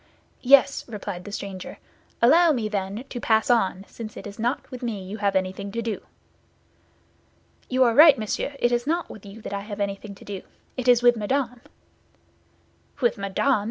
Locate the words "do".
5.83-6.01, 10.25-10.41